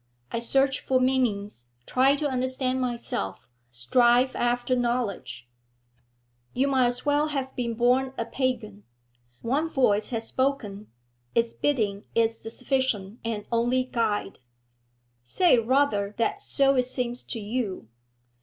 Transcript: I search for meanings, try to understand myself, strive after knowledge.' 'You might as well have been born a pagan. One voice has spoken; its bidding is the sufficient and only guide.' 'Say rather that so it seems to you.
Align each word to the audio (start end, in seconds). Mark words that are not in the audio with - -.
I 0.31 0.39
search 0.39 0.79
for 0.79 0.99
meanings, 0.99 1.67
try 1.85 2.15
to 2.15 2.27
understand 2.27 2.81
myself, 2.81 3.47
strive 3.69 4.35
after 4.35 4.75
knowledge.' 4.75 5.47
'You 6.55 6.67
might 6.69 6.87
as 6.87 7.05
well 7.05 7.27
have 7.27 7.55
been 7.55 7.75
born 7.75 8.11
a 8.17 8.25
pagan. 8.25 8.83
One 9.43 9.69
voice 9.69 10.09
has 10.09 10.27
spoken; 10.27 10.87
its 11.35 11.53
bidding 11.53 12.05
is 12.15 12.41
the 12.41 12.49
sufficient 12.49 13.19
and 13.23 13.45
only 13.51 13.83
guide.' 13.83 14.39
'Say 15.23 15.59
rather 15.59 16.15
that 16.17 16.41
so 16.41 16.73
it 16.77 16.85
seems 16.85 17.21
to 17.21 17.39
you. 17.39 17.87